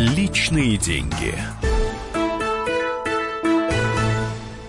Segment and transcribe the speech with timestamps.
[0.00, 1.34] Личные деньги.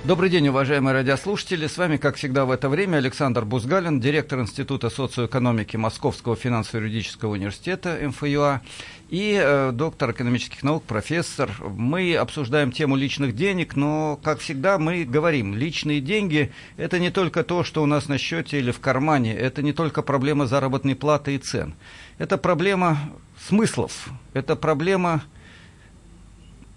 [0.03, 1.67] Добрый день, уважаемые радиослушатели.
[1.67, 7.97] С вами, как всегда, в это время Александр Бузгалин, директор Института социоэкономики Московского финансово-юридического университета
[8.01, 8.59] МФЮА
[9.09, 11.49] и э, доктор экономических наук, профессор.
[11.61, 17.45] Мы обсуждаем тему личных денег, но, как всегда, мы говорим, личные деньги– это не только
[17.45, 21.35] то, что у нас на счете или в кармане, это не только проблема заработной платы
[21.35, 21.73] и цен.
[22.17, 22.97] Это проблема
[23.47, 25.23] смыслов, это проблема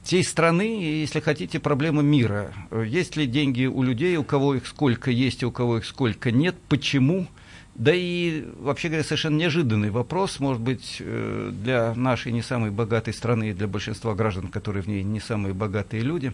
[0.03, 2.53] всей страны и, если хотите, проблема мира.
[2.71, 6.57] Есть ли деньги у людей, у кого их сколько есть, у кого их сколько нет,
[6.69, 7.27] почему?
[7.75, 13.13] Да и, вообще говоря, совершенно неожиданный вопрос, может быть, э, для нашей не самой богатой
[13.13, 16.33] страны и для большинства граждан, которые в ней не самые богатые люди.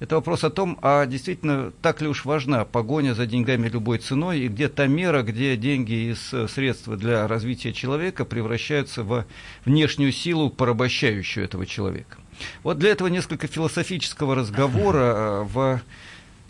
[0.00, 4.40] Это вопрос о том, а действительно так ли уж важна погоня за деньгами любой ценой,
[4.40, 9.26] и где та мера, где деньги из э, средства для развития человека превращаются в
[9.64, 12.18] внешнюю силу, порабощающую этого человека.
[12.64, 15.80] Вот для этого несколько философического разговора э, в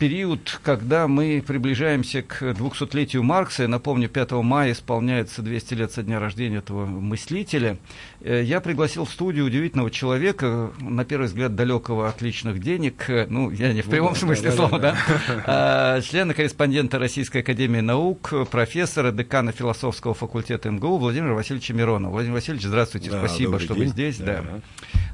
[0.01, 6.01] период, когда мы приближаемся к 200-летию Маркса, я напомню, 5 мая исполняется 200 лет со
[6.01, 7.77] дня рождения этого мыслителя,
[8.21, 13.27] э, я пригласил в студию удивительного человека, на первый взгляд далекого от личных денег, э,
[13.29, 17.43] ну, я не в ну прямом ну, смысле да, слова, да, да, а, члена-корреспондента Российской
[17.43, 22.13] Академии Наук, профессора, декана философского факультета МГУ Владимира Васильевича Миронова.
[22.13, 23.83] Владимир Васильевич, здравствуйте, да, спасибо, что день.
[23.83, 24.17] вы здесь.
[24.17, 24.41] Да.
[24.41, 24.61] Да.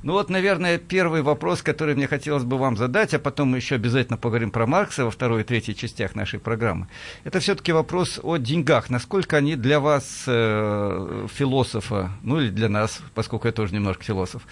[0.04, 3.76] Ну вот, наверное, первый вопрос, который мне хотелось бы вам задать, а потом мы еще
[3.76, 6.88] обязательно поговорим про Маркса во второй и третьей частях нашей программы.
[7.24, 8.90] Это все-таки вопрос о деньгах.
[8.90, 14.44] Насколько они для вас, э, философа, ну или для нас, поскольку я тоже немножко философ,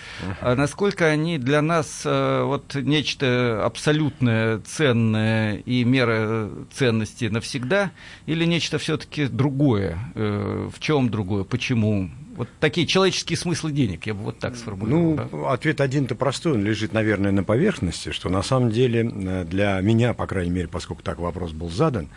[0.41, 7.91] а насколько они для нас э, вот нечто абсолютное, ценное и мера ценности навсегда,
[8.25, 9.99] или нечто все-таки другое?
[10.15, 11.43] Э, в чем другое?
[11.43, 12.09] Почему?
[12.35, 15.29] Вот такие человеческие смыслы денег, я бы вот так сформулировал.
[15.31, 15.53] Ну, да?
[15.53, 20.13] ответ один-то простой, он лежит, наверное, на поверхности, что на самом деле э, для меня,
[20.13, 22.09] по крайней мере, поскольку так вопрос был задан,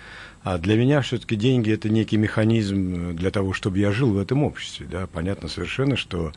[0.42, 4.18] а для меня все-таки деньги это некий механизм э, для того, чтобы я жил в
[4.18, 4.86] этом обществе.
[4.90, 5.06] Да?
[5.06, 6.32] Понятно совершенно, что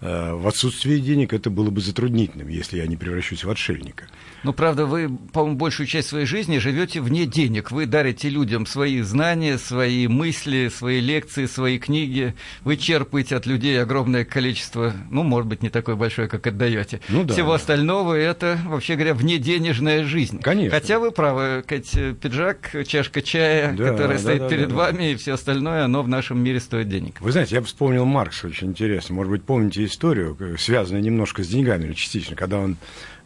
[0.00, 4.06] э, в отсутствии денег это было бы затруднительным, если я не превращусь в отшельника.
[4.44, 7.70] Ну, правда, вы, по-моему, большую часть своей жизни живете вне денег.
[7.70, 12.34] Вы дарите людям свои знания, свои мысли, свои лекции, свои книги.
[12.62, 17.00] Вы черпаете от людей огромное количество, ну, может быть, не такое большое, как отдаете.
[17.08, 20.42] Ну, да, Всего остального это, вообще говоря, внеденежная жизнь.
[20.42, 20.78] Конечно.
[20.78, 24.98] Хотя вы правы, Кать, пиджак, чашка чая, да, которая да, стоит да, перед да, вами,
[24.98, 25.04] да.
[25.04, 27.20] и все остальное, оно в нашем мире стоит денег.
[27.20, 29.14] Вы знаете, я вспомнил Маркса, очень интересно.
[29.14, 32.76] Может быть, помните историю, связанную немножко с деньгами, или частично, когда он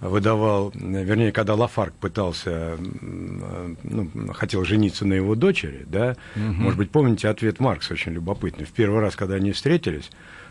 [0.00, 6.44] выдавал, вернее, когда Лафарк пытался, ну, хотел жениться на его дочери, да, угу.
[6.44, 8.64] может быть, помните ответ Маркса очень любопытный.
[8.64, 10.10] В первый раз, когда они встретились,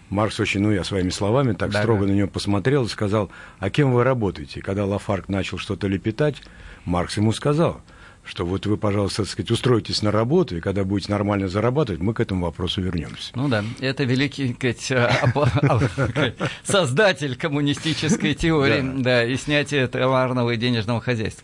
[0.09, 2.11] Маркс очень, ну, я своими словами так да, строго да.
[2.11, 4.61] на него посмотрел и сказал, а кем вы работаете?
[4.61, 6.41] когда Лафарк начал что-то лепетать,
[6.85, 7.81] Маркс ему сказал–
[8.27, 12.13] что вот вы, пожалуйста, так сказать, устроитесь на работу, и когда будете нормально зарабатывать, мы
[12.13, 13.31] к этому вопросу вернемся.
[13.35, 14.91] Ну да, это великий сказать,
[16.63, 21.43] создатель коммунистической теории, да, и снятие товарного и денежного хозяйства.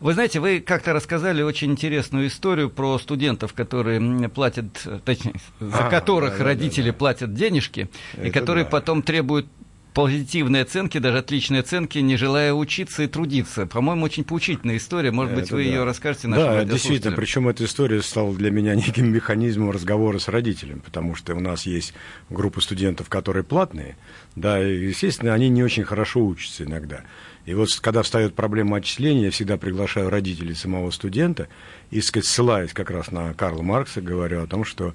[0.00, 5.90] Вы знаете, вы как-то рассказали очень интересную историю про студентов, которые платят, точнее, за а,
[5.90, 6.98] которых да, родители да, да.
[6.98, 8.70] платят денежки, Это и которые да.
[8.70, 9.48] потом требуют
[9.98, 13.66] позитивные оценки, даже отличные оценки, не желая учиться и трудиться.
[13.66, 15.10] По-моему, очень поучительная история.
[15.10, 15.70] Может быть, Это вы да.
[15.70, 17.16] ее расскажете нашим Да, действительно.
[17.16, 21.66] Причем эта история стала для меня неким механизмом разговора с родителями, потому что у нас
[21.66, 21.94] есть
[22.30, 23.96] группа студентов, которые платные,
[24.36, 27.00] да, и, естественно, они не очень хорошо учатся иногда.
[27.44, 31.48] И вот когда встает проблема отчисления, я всегда приглашаю родителей самого студента
[31.90, 34.94] и, сказать, ссылаясь как раз на Карла Маркса, говорю о том, что,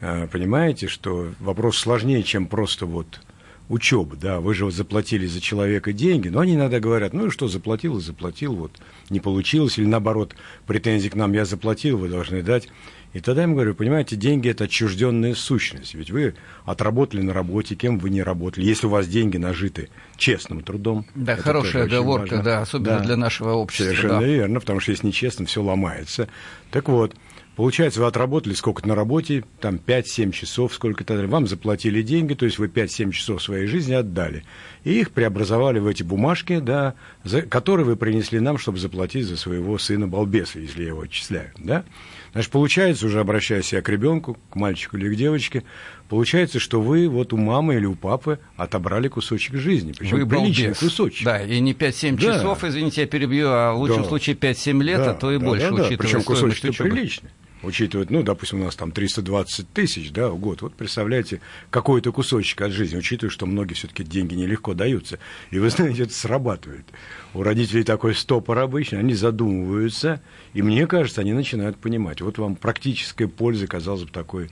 [0.00, 3.20] э, понимаете, что вопрос сложнее, чем просто вот
[3.68, 7.30] учебы, да, вы же вот заплатили за человека деньги, но они иногда говорят, ну и
[7.30, 8.72] что, заплатил и заплатил, вот,
[9.10, 10.34] не получилось, или наоборот,
[10.66, 12.68] претензии к нам, я заплатил, вы должны дать.
[13.14, 16.34] И тогда я им говорю, понимаете, деньги– это отчужденная сущность, ведь вы
[16.64, 21.06] отработали на работе, кем вы не работали, если у вас деньги нажиты честным трудом.
[21.14, 23.84] Да, хорошая оговорка, да, особенно да, для нашего общества.
[23.84, 24.26] Совершенно да.
[24.26, 26.28] верно, потому что если нечестно, все ломается.
[26.72, 27.14] Так вот,
[27.56, 32.58] Получается, вы отработали сколько-то на работе, там 5-7 часов, сколько-то, вам заплатили деньги, то есть
[32.58, 34.44] вы 5-7 часов своей жизни отдали.
[34.82, 39.36] И их преобразовали в эти бумажки, да, за, которые вы принесли нам, чтобы заплатить за
[39.36, 41.84] своего сына-балбеса, если я его отчисляю, да.
[42.32, 45.62] Значит, получается, уже обращаясь я к ребенку, к мальчику или к девочке,
[46.08, 50.64] получается, что вы вот у мамы или у папы отобрали кусочек жизни, причем вы приличный
[50.64, 50.78] балбес.
[50.80, 51.24] кусочек.
[51.24, 52.34] Да, и не 5-7 да.
[52.34, 54.08] часов, извините, я перебью, а в лучшем да.
[54.08, 55.82] случае 5-7 лет, а да, а то и да, больше, да, да.
[55.86, 57.30] учитывая Причем кусочек приличный.
[57.64, 61.40] Учитывая, ну, допустим, у нас там 320 тысяч, да, в год, вот представляете,
[61.70, 65.18] какой-то кусочек от жизни, учитывая, что многие все-таки деньги нелегко даются.
[65.50, 66.84] И вы знаете, это срабатывает.
[67.32, 70.20] У родителей такой стопор обычно, они задумываются,
[70.52, 72.20] и мне кажется, они начинают понимать.
[72.20, 74.50] Вот вам практическая польза, казалось бы, такой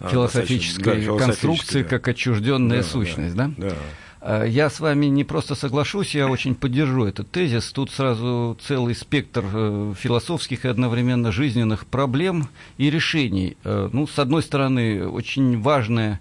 [0.00, 1.88] а, философической да, конструкции, да.
[1.88, 3.50] как отчужденная да, сущность, да?
[3.56, 3.70] Да.
[3.70, 3.76] да.
[4.26, 7.70] А, я с вами не просто соглашусь, я очень поддержу этот тезис.
[7.72, 12.48] Тут сразу целый спектр э, философских и одновременно жизненных проблем
[12.78, 13.58] и решений.
[13.64, 16.20] Э, ну, с одной стороны, очень важная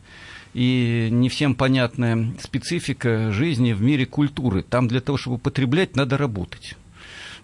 [0.54, 4.64] и не всем понятная специфика жизни в мире культуры.
[4.64, 6.76] Там для того, чтобы потреблять, надо работать.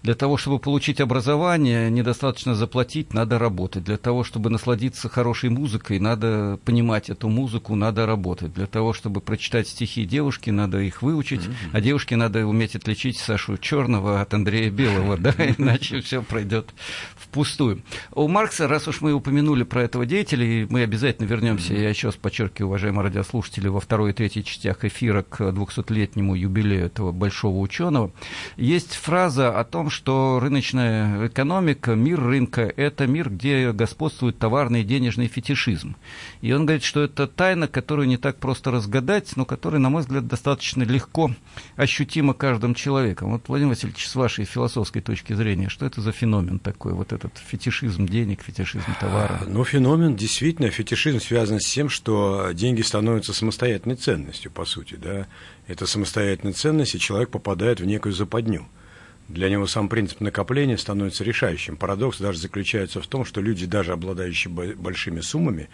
[0.04, 3.84] Для того, чтобы получить образование, недостаточно заплатить, надо работать.
[3.84, 8.54] Для того, чтобы насладиться хорошей музыкой, надо понимать эту музыку, надо работать.
[8.54, 11.69] Для того, чтобы прочитать стихи девушки, надо их выучить, mm-hmm.
[11.74, 16.74] а девушке надо уметь отличить Сашу Черного от Андрея Белого, да, иначе все пройдет
[17.16, 17.81] впустую.
[18.13, 22.07] У Маркса, раз уж мы упомянули про этого деятеля, и мы обязательно вернемся, я еще
[22.07, 27.60] раз подчеркиваю, уважаемые радиослушатели, во второй и третьей частях эфира к 200-летнему юбилею этого большого
[27.60, 28.12] ученого,
[28.56, 34.83] есть фраза о том, что рыночная экономика, мир рынка– это мир, где господствует товарный и
[34.83, 35.95] денежный фетишизм.
[36.41, 40.01] И он говорит, что это тайна, которую не так просто разгадать, но которая, на мой
[40.01, 41.31] взгляд, достаточно легко
[41.75, 43.31] ощутима каждым человеком.
[43.31, 47.38] Вот, Владимир Васильевич, с вашей философской точки зрения, что это за феномен такой, вот этот
[47.38, 49.41] фетишизм денег, фетишизм товара?
[49.47, 55.27] Ну, феномен, действительно, фетишизм связан с тем, что деньги становятся самостоятельной ценностью, по сути, да.
[55.68, 58.68] Это самостоятельная ценность, и человек попадает в некую западню–
[59.29, 61.77] для него сам принцип накопления становится решающим.
[61.77, 65.69] Парадокс даже заключается в том, что люди, даже обладающие большими суммами,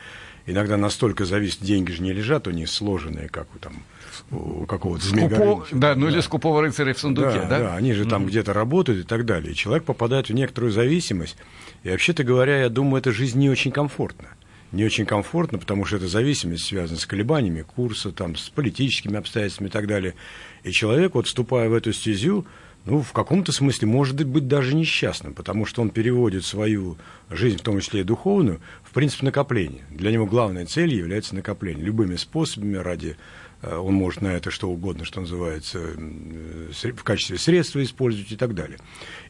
[0.45, 3.83] иногда настолько зависят, деньги же не лежат у них сложенные, как у там
[4.31, 5.65] у какого-то Скупо...
[5.71, 6.11] Да, ну да.
[6.11, 7.47] или скупого рыцаря в сундуке, да?
[7.47, 8.09] Да, да они же mm-hmm.
[8.09, 9.51] там где-то работают и так далее.
[9.51, 11.37] И человек попадает в некоторую зависимость.
[11.83, 14.29] И вообще-то говоря, я думаю, эта жизнь не очень комфортна.
[14.71, 19.67] Не очень комфортно, потому что эта зависимость связана с колебаниями курса, там, с политическими обстоятельствами
[19.67, 20.15] и так далее.
[20.63, 22.45] И человек, вот вступая в эту стезю,
[22.85, 26.97] ну, в каком-то смысле может быть даже несчастным, потому что он переводит свою
[27.29, 29.83] жизнь, в том числе и духовную, в принцип накопления.
[29.89, 31.83] Для него главной целью является накопление.
[31.83, 33.17] Любыми способами ради
[33.63, 38.53] э, он может на это что угодно, что называется, в качестве средства использовать и так
[38.53, 38.77] далее.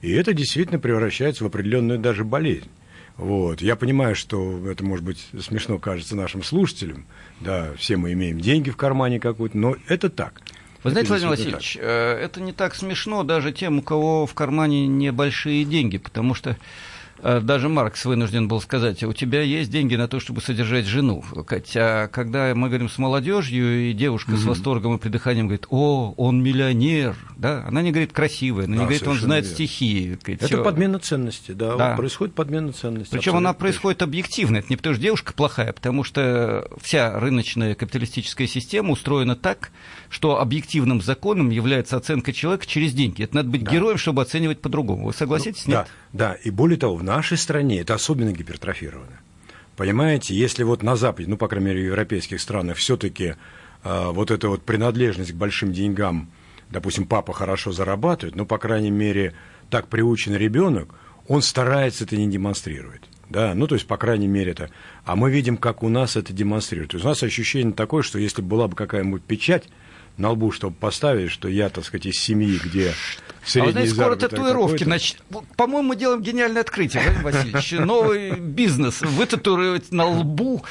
[0.01, 2.69] И это действительно превращается в определенную даже болезнь.
[3.18, 3.62] Вот.
[3.62, 7.06] Я понимаю, что это, может быть, смешно кажется нашим слушателям.
[7.40, 10.42] Да, все мы имеем деньги в кармане какой-то, но это так.
[10.86, 11.78] Вы знаете, Владимир Васильевич.
[11.82, 16.58] Э, это не так смешно даже тем, у кого в кармане небольшие деньги, потому что
[17.22, 21.24] даже Маркс вынужден был сказать, у тебя есть деньги на то, чтобы содержать жену.
[21.48, 24.38] Хотя, когда мы говорим с молодежью, и девушка mm-hmm.
[24.38, 28.82] с восторгом и придыханием говорит, о, он миллионер, да, она не говорит красивая, она да,
[28.82, 29.56] не говорит, он знает верно.
[29.56, 30.18] стихи.
[30.22, 31.96] Говорит, это подмена ценностей, да, да.
[31.96, 33.12] происходит подмена ценностей.
[33.12, 37.76] Причем она происходит объективно, это не потому что девушка плохая, а потому что вся рыночная
[37.76, 39.72] капиталистическая система устроена так,
[40.10, 43.24] что объективным законом является оценка человека через деньги.
[43.24, 43.72] Это надо быть да.
[43.72, 45.08] героем, чтобы оценивать по-другому.
[45.08, 45.66] Вы согласитесь?
[45.66, 45.88] Ну, Нет?
[46.14, 49.19] Да, да, и более того, нашей стране это особенно гипертрофировано.
[49.78, 53.36] Понимаете, если вот на Западе, ну, по крайней мере, в европейских странах, все-таки э,
[53.84, 56.30] а, вот эта вот принадлежность к большим деньгам,
[56.69, 59.34] допустим, папа хорошо зарабатывает, ну, по крайней мере,
[59.69, 60.94] так приучен ребенок,
[61.28, 63.02] он старается это не демонстрировать.
[63.30, 64.69] Да, ну, то есть, по крайней мере, это.
[65.04, 66.91] А мы видим, как у нас это демонстрирует.
[66.91, 69.63] То есть, у нас ощущение такое, что если была бы какая-нибудь печать
[70.18, 72.94] на лбу, чтобы поставить, что я, так сказать, из семьи, где
[73.56, 74.84] а вы знаете, скоро татуировки.
[74.84, 75.16] Нач...
[75.58, 77.72] По-моему, мы делаем гениальное открытие, Владимир Васильевич.
[77.86, 79.02] Новый бизнес.
[79.02, 80.64] Вытатуировать на лбу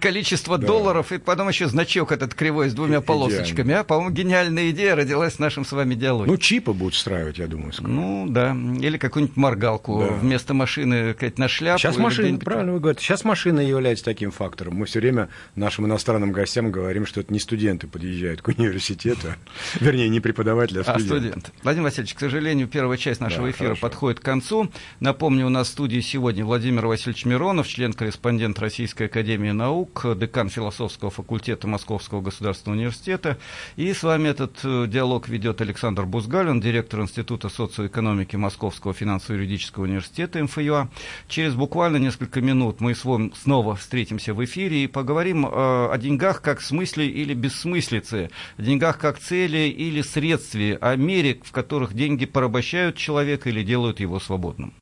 [0.00, 0.66] количество да.
[0.66, 3.74] долларов, и потом еще значок этот кривой с двумя полосочками.
[3.74, 6.30] А, по-моему, гениальная идея родилась в нашем с вами диалоге.
[6.30, 7.88] Ну, чипы будут встраивать, я думаю, скоро.
[7.88, 8.56] Ну, да.
[8.80, 10.14] Или какую-нибудь моргалку да.
[10.14, 11.78] вместо машины сказать, на шляпу.
[11.78, 14.74] Сейчас машина, правильно вы говорите, сейчас машина является таким фактором.
[14.74, 19.34] Мы все время нашим иностранным гостям говорим, что это не студенты подъезжают к университету,
[19.80, 21.04] вернее, не преподаватели, а студенты.
[21.04, 21.52] А студент.
[21.62, 23.80] Владимир Васильевич, к сожалению, первая часть нашего да, эфира хорошо.
[23.80, 24.72] подходит к концу.
[24.98, 31.12] Напомню, у нас в студии сегодня Владимир Васильевич Миронов, член-корреспондент Российской Академии Наук, декан философского
[31.12, 33.38] факультета Московского государственного университета.
[33.76, 40.42] И с вами этот э, диалог ведет Александр Бузгалин, директор Института социоэкономики Московского финансово-юридического университета
[40.42, 40.88] МФЮА.
[41.28, 45.96] Через буквально несколько минут мы с вами снова встретимся в эфире и поговорим э, о
[45.98, 51.94] деньгах как смысле или бессмыслице, о деньгах как цели или средстве, о мере, в которых
[51.94, 54.72] деньги поработают порабощают человека или делают его свободным.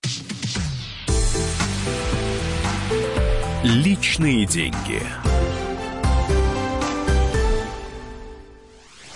[3.65, 5.03] Личные деньги.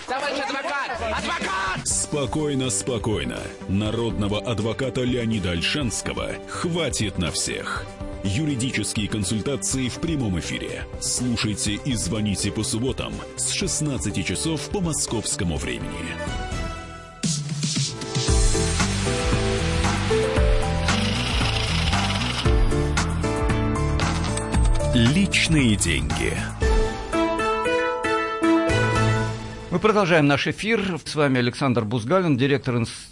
[0.07, 0.91] Товарищ адвокат!
[1.01, 1.87] Адвокат!
[1.87, 3.39] Спокойно, спокойно.
[3.69, 7.87] Народного адвоката Леонида Альшанского хватит на всех.
[8.25, 10.85] Юридические консультации в прямом эфире.
[11.01, 16.50] Слушайте и звоните по субботам с 16 часов по московскому времени.
[25.01, 26.37] Личные деньги.
[29.71, 30.99] Мы продолжаем наш эфир.
[31.03, 33.10] С вами Александр Бузгалин, директор Института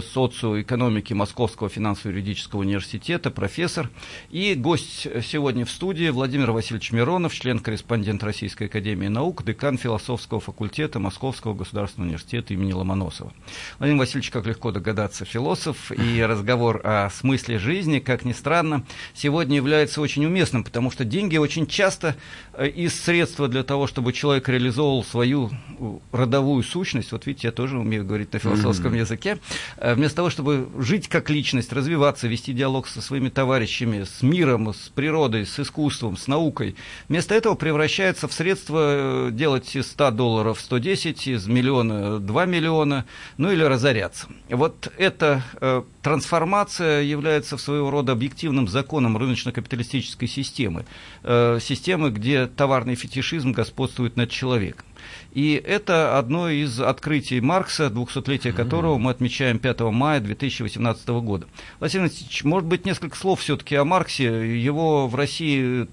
[0.00, 3.90] социоэкономики Московского финансово-юридического университета, профессор.
[4.30, 10.98] И гость сегодня в студии Владимир Васильевич Миронов, член-корреспондент Российской Академии Наук, декан философского факультета
[10.98, 13.32] Московского государственного университета имени Ломоносова.
[13.78, 19.56] Владимир Васильевич, как легко догадаться, философ, и разговор о смысле жизни, как ни странно, сегодня
[19.56, 22.16] является очень уместным, потому что деньги очень часто
[22.52, 27.52] э, из средства для того, чтобы человек реализовывал свою э, родовую сущность, вот видите, я
[27.52, 28.98] тоже умею говорить на философском mm-hmm.
[28.98, 29.42] языке, языке,
[29.76, 34.72] э, вместо того, чтобы жить как личность, развиваться, вести диалог со своими товарищами, с миром,
[34.72, 36.76] с природой, с искусством, с наукой,
[37.08, 43.04] вместо этого превращается в средство э, делать из 100 долларов 110, из миллиона 2 миллиона,
[43.36, 44.28] ну или разоряться.
[44.48, 50.84] Вот эта э, трансформация является своего рода объективным законом рыночно-капиталистической системы,
[51.22, 54.86] э, системы, где товарный фетишизм господствует над человеком.
[55.32, 61.46] И это одно из открытий Маркса, 200-летие которого мы отмечаем 5 мая 2018 года.
[61.78, 64.60] Владимир Васильевич, может быть, несколько слов все-таки о Марксе.
[64.60, 65.86] Его в России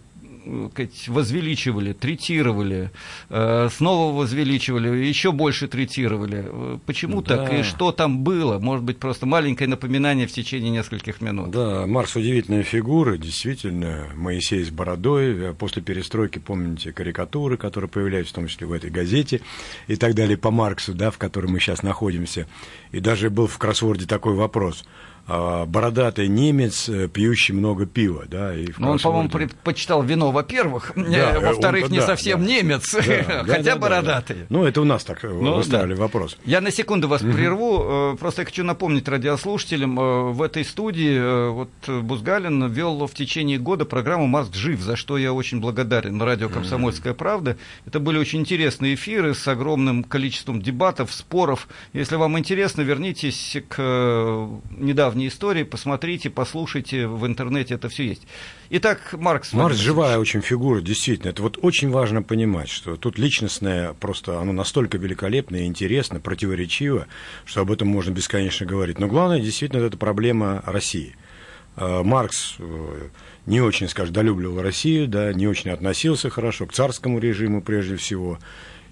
[1.07, 2.91] возвеличивали, третировали,
[3.29, 6.45] э, снова возвеличивали, еще больше третировали.
[6.45, 7.37] Э, почему да.
[7.37, 8.59] так и что там было?
[8.59, 11.51] Может быть, просто маленькое напоминание в течение нескольких минут.
[11.51, 15.53] Да, Марс удивительная фигура, действительно, Моисей с бородой.
[15.53, 19.41] После перестройки, помните, карикатуры, которые появляются в том числе в этой газете
[19.87, 22.47] и так далее по Марксу, да, в которой мы сейчас находимся.
[22.91, 24.83] И даже был в кроссворде такой вопрос–
[25.29, 28.23] а, бородатый немец, э, пьющий много пива.
[28.29, 32.39] Да, и Но он, по-моему, предпочитал вино, во-первых, да, э, во-вторых, он, не да, совсем
[32.39, 34.35] да, немец, да, хотя да, бородатый.
[34.35, 36.01] Да, Ну, это у нас так э, ну, выставили да.
[36.01, 36.37] вопрос.
[36.45, 39.97] Я на секунду вас прерву, просто я хочу напомнить радиослушателям,
[40.31, 45.33] в этой студии вот Бузгалин вел в течение года программу «Марк жив», за что я
[45.33, 47.57] очень благодарен радио «Комсомольская правда».
[47.85, 51.67] Это были очень интересные эфиры с огромным количеством дебатов, споров.
[51.91, 53.77] Если вам интересно, вернитесь к
[54.77, 58.23] недавнему недавней истории, посмотрите, послушайте, в интернете это все есть.
[58.69, 59.53] Итак, Маркс.
[59.53, 61.29] Маркс живая очень фигура, действительно.
[61.29, 67.07] Это вот очень важно понимать, что тут личностное просто, оно настолько великолепно и интересно, противоречиво,
[67.45, 68.99] что об этом можно бесконечно говорить.
[68.99, 71.15] Но главное, действительно, это проблема России.
[71.75, 73.07] А, Маркс э,
[73.45, 78.39] не очень, скажем, долюбливал Россию, да, не очень относился хорошо к царскому режиму прежде всего.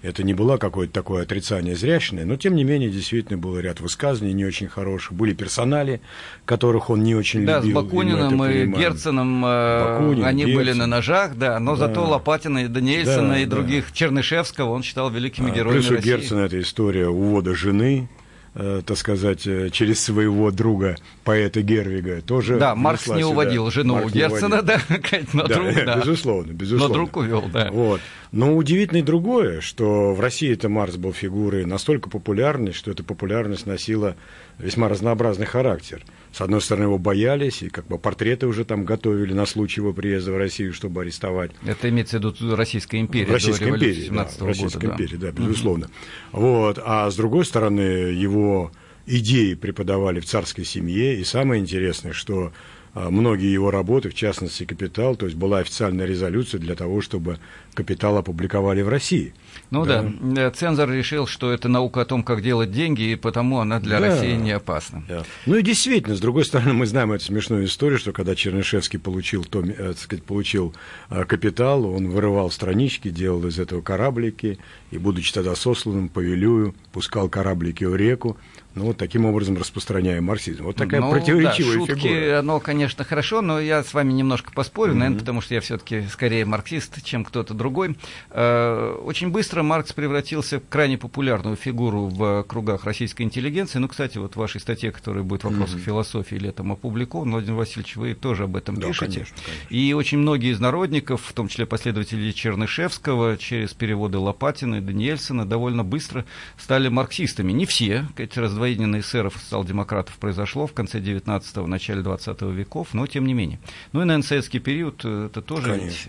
[0.02, 4.34] Это не было какое-то такое отрицание зрящное, но тем не менее действительно был ряд высказываний
[4.34, 5.12] не очень хороших.
[5.12, 6.00] Были персонали,
[6.44, 7.74] которых он не очень да, любил.
[7.74, 10.56] Да, с Бакуниным и, и Герценом э, Бакунин, они Герцен.
[10.56, 11.86] были на ножах, да, но да.
[11.86, 13.94] зато Лопатина и Даниэльсона да, и других, да.
[13.94, 18.08] Чернышевского он считал великими а, героями Плюс у Герцена эта история увода жены,
[18.56, 22.58] э, так сказать, э, через своего друга, поэта Гервига, тоже...
[22.58, 24.80] Да, Маркс не уводил да, жену Маркс Герцена, да,
[25.32, 25.96] но да, друг, да.
[25.98, 26.88] Безусловно, безусловно.
[26.88, 27.70] Но друг увел, да.
[27.70, 28.00] Вот.
[28.32, 33.04] Но удивительно и другое, что в России это Марс был фигурой настолько популярной, что эта
[33.04, 34.16] популярность носила
[34.58, 36.02] весьма разнообразный характер.
[36.36, 39.94] С одной стороны, его боялись, и как бы портреты уже там готовили на случай его
[39.94, 41.50] приезда в Россию, чтобы арестовать.
[41.64, 43.32] Это имеется в виду Российская империя.
[43.32, 45.84] Российская империя, да, Российская года, империя, да, да безусловно.
[45.84, 45.88] Mm-hmm.
[46.32, 46.78] Вот.
[46.84, 48.70] А с другой стороны, его
[49.06, 52.52] идеи преподавали в царской семье, и самое интересное, что
[52.92, 57.38] а, многие его работы, в частности «Капитал», то есть была официальная резолюция для того, чтобы
[57.72, 59.32] «Капитал» опубликовали в России.
[59.70, 60.48] Ну да, да.
[60.48, 64.00] Э, цензор решил, что это наука о том, как делать деньги, и потому она для
[64.00, 64.08] да.
[64.08, 65.04] России не опасна.
[65.08, 65.24] Да.
[65.46, 69.44] Ну и действительно, с другой стороны, мы знаем эту смешную историю, что когда Чернышевский получил,
[69.44, 70.74] то, э, сказать, получил
[71.10, 74.58] э, «Капитал», он вырывал странички, делал из этого кораблики,
[74.90, 78.36] и, будучи тогда сосланным по Вилюю, пускал кораблики в реку,
[78.76, 80.64] ну, вот таким образом распространяем марксизм.
[80.64, 82.38] Вот такая ну, противоречивая да, шутки, фигура.
[82.40, 84.96] оно, конечно, хорошо, но я с вами немножко поспорю, mm-hmm.
[84.96, 87.96] наверное, потому что я все-таки скорее марксист, чем кто-то другой.
[88.30, 93.78] Э, очень быстро Маркс превратился в крайне популярную фигуру в кругах российской интеллигенции.
[93.78, 95.84] Ну, кстати, вот в вашей статье, которая будет в вопросах mm-hmm.
[95.84, 99.12] философии летом опубликована, Владимир Васильевич, вы тоже об этом да, пишете.
[99.14, 99.74] Конечно, конечно.
[99.74, 105.46] И очень многие из народников, в том числе последователи Чернышевского, через переводы Лопатина и Даниэльсона,
[105.46, 106.24] довольно быстро
[106.58, 107.52] стали марксистами.
[107.52, 112.94] Не все, эти раздвоения раздвоение эсеров и социал-демократов произошло в конце 19-го, начале 20 веков,
[112.94, 113.58] но тем не менее.
[113.92, 116.08] Ну и, наверное, советский период, э, это тоже ведь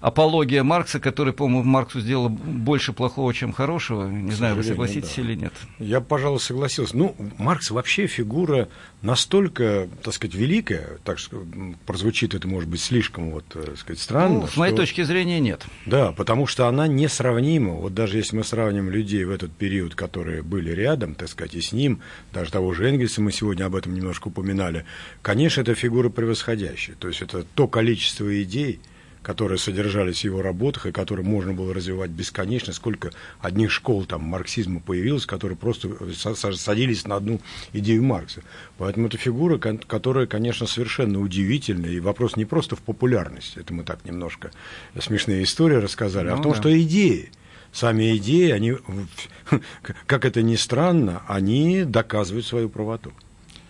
[0.00, 4.08] апология Маркса, который, по-моему, Марксу сделал больше плохого, чем хорошего.
[4.08, 5.22] Не знаю, вы согласитесь да.
[5.22, 5.52] или нет.
[5.78, 6.96] Я, пожалуй, согласился.
[6.96, 8.68] Ну, Маркс вообще фигура
[9.02, 11.44] настолько, так сказать, великая, так что
[11.86, 14.40] прозвучит это, может быть, слишком, вот, э, так сказать, странно.
[14.40, 14.82] Ну, с моей что...
[14.82, 15.64] точки зрения, нет.
[15.86, 17.74] Да, потому что она несравнима.
[17.74, 21.60] Вот даже если мы сравним людей в этот период, которые были рядом, так сказать, и
[21.60, 22.00] с ним,
[22.32, 24.84] даже того же Энгельса, мы сегодня об этом немножко упоминали,
[25.22, 26.96] конечно, это фигура превосходящая.
[26.96, 28.80] То есть это то количество идей,
[29.22, 33.10] которые содержались в его работах и которые можно было развивать бесконечно, сколько
[33.40, 35.88] одних школ там марксизма появилось, которые просто
[36.34, 37.40] садились на одну
[37.72, 38.42] идею Маркса.
[38.78, 43.84] Поэтому это фигура, которая, конечно, совершенно удивительная, и вопрос не просто в популярности, это мы
[43.84, 44.50] так немножко
[44.98, 46.58] смешные истории рассказали, ну, а в том, да.
[46.58, 47.30] что идеи,
[47.72, 48.74] сами идеи, они,
[50.06, 53.12] как это ни странно, они доказывают свою правоту.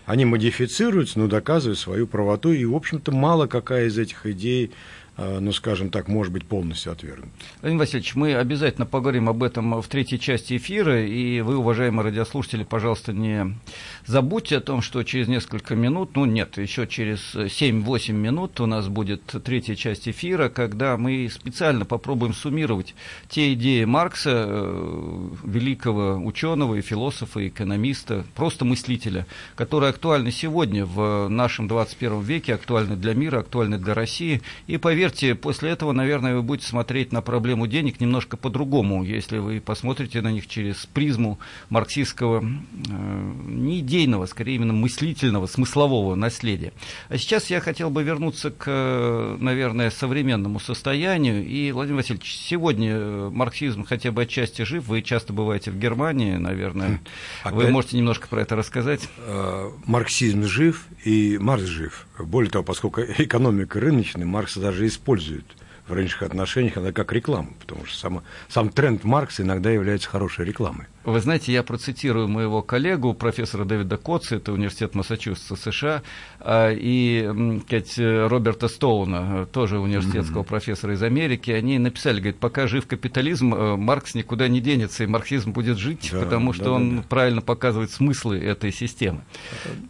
[0.04, 4.72] Они модифицируются, но доказывают свою правоту, и, в общем-то, мало какая из этих идей
[5.40, 7.30] ну, скажем так, может быть полностью отвергнут.
[7.60, 12.64] Владимир Васильевич, мы обязательно поговорим об этом в третьей части эфира, и вы, уважаемые радиослушатели,
[12.64, 13.54] пожалуйста, не
[14.06, 18.88] забудьте о том, что через несколько минут, ну нет, еще через 7-8 минут у нас
[18.88, 22.94] будет третья часть эфира, когда мы специально попробуем суммировать
[23.28, 30.84] те идеи Маркса, э, великого ученого и философа, и экономиста, просто мыслителя, которые актуальны сегодня
[30.84, 35.92] в нашем 21 веке, актуальны для мира, актуальны для России, и поверьте, поверьте, после этого,
[35.92, 40.86] наверное, вы будете смотреть на проблему денег немножко по-другому, если вы посмотрите на них через
[40.86, 41.38] призму
[41.68, 46.72] марксистского, э, не идейного, скорее именно мыслительного, смыслового наследия.
[47.08, 51.46] А сейчас я хотел бы вернуться к, наверное, современному состоянию.
[51.46, 54.86] И, Владимир Васильевич, сегодня марксизм хотя бы отчасти жив.
[54.86, 57.00] Вы часто бываете в Германии, наверное.
[57.42, 57.54] Опять?
[57.54, 59.08] Вы можете немножко про это рассказать?
[59.18, 62.06] Э, марксизм жив и Маркс жив.
[62.18, 65.56] Более того, поскольку экономика рыночная, Маркс даже используют
[65.86, 70.44] в рыночных отношениях, она как реклама, потому что сам, сам тренд Маркса иногда является хорошей
[70.44, 70.86] рекламой.
[71.04, 76.02] Вы знаете, я процитирую моего коллегу, профессора Дэвида Котса, это университет Массачусетса, США,
[76.38, 77.28] а, и
[77.66, 80.46] сказать, Роберта Стоуна, тоже университетского mm-hmm.
[80.46, 85.06] профессора из Америки, они написали, говорят, пока жив капитализм, э, Маркс никуда не денется, и
[85.06, 87.02] марксизм будет жить, да, потому что да, он да.
[87.08, 89.22] правильно показывает смыслы этой системы.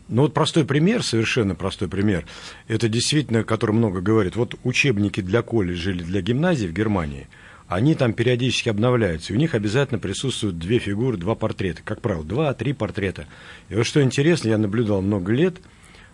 [0.09, 2.25] Ну вот простой пример, совершенно простой пример,
[2.69, 7.29] это действительно, который много говорит, вот учебники для колледжа или для гимназии в Германии–
[7.75, 12.25] они там периодически обновляются, и у них обязательно присутствуют две фигуры, два портрета, как правило,
[12.25, 13.27] два-три портрета.
[13.69, 15.57] И вот что интересно, я наблюдал много лет,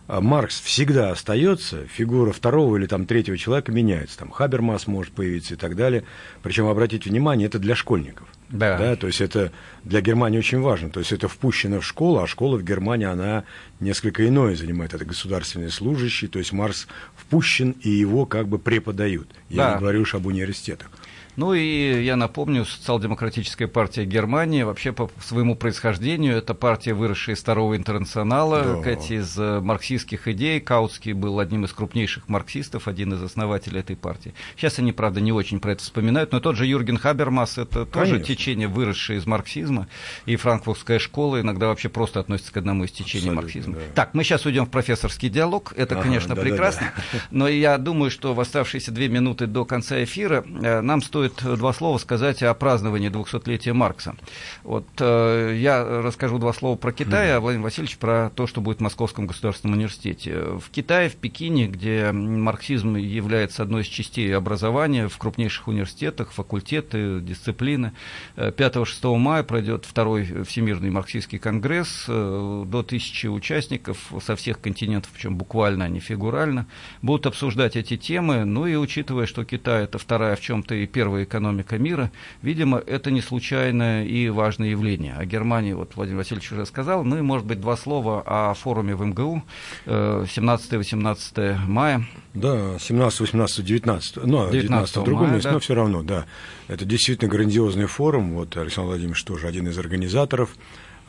[0.08, 5.52] а Маркс всегда остается, фигура второго или там третьего человека меняется, там Хабермас может появиться
[5.52, 6.04] и так далее.
[6.42, 8.26] Причем, обратите внимание, это для школьников.
[8.48, 8.78] Да.
[8.78, 8.96] да.
[8.96, 9.52] То есть это
[9.84, 10.88] для Германии очень важно.
[10.88, 13.44] То есть это впущено в школу, а школа в Германии, она
[13.80, 14.94] несколько иное занимает.
[14.94, 19.28] Это государственные служащие, то есть Маркс впущен, и его как бы преподают.
[19.50, 19.74] Я да.
[19.74, 20.90] не говорю уж об университетах.
[21.38, 27.40] Ну и я напомню, социал-демократическая партия Германии вообще по своему происхождению это партия, выросшая из
[27.40, 28.90] второго интернационала, да.
[28.90, 30.58] из э, марксистских идей.
[30.58, 34.34] Каутский был одним из крупнейших марксистов, один из основателей этой партии.
[34.56, 38.14] Сейчас они, правда, не очень про это вспоминают, но тот же Юрген Хабермас это тоже
[38.14, 38.34] Конечно.
[38.34, 39.86] течение, выросшее из марксизма,
[40.26, 43.74] и франкфуртская школа иногда вообще просто относится к одному из течений Абсолютно, марксизма.
[43.74, 43.80] Да.
[43.94, 47.18] Так, мы сейчас уйдем в профессорский диалог, это, ага, конечно, да, прекрасно, да, да.
[47.30, 51.58] но я думаю, что в оставшиеся две минуты до конца эфира э, нам стоит стоит
[51.58, 54.16] два слова сказать о праздновании 200-летия Маркса.
[54.62, 58.78] Вот э, я расскажу два слова про Китай, а Владимир Васильевич про то, что будет
[58.78, 60.34] в Московском государственном университете.
[60.34, 67.20] В Китае, в Пекине, где марксизм является одной из частей образования, в крупнейших университетах, факультеты,
[67.20, 67.92] дисциплины,
[68.36, 75.10] 5-6 э, мая пройдет второй Всемирный марксистский конгресс, э, до тысячи участников со всех континентов,
[75.12, 76.66] причем буквально, а не фигурально,
[77.02, 81.17] будут обсуждать эти темы, ну и учитывая, что Китай это вторая в чем-то и первая
[81.18, 82.10] первая экономика мира,
[82.42, 85.14] видимо, это не случайное и важное явление.
[85.14, 88.94] О Германии, вот Владимир Васильевич уже сказал, ну и, может быть, два слова о форуме
[88.94, 89.42] в МГУ
[89.86, 92.06] 17-18 э, мая.
[92.34, 95.52] Да, 17, 18, 19, ну, 19 в другом месте, да?
[95.54, 96.26] но все равно, да.
[96.68, 100.50] Это действительно грандиозный форум, вот Александр Владимирович тоже один из организаторов,